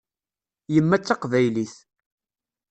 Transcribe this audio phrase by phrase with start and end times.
[0.73, 1.75] Yemma d taqbaylit.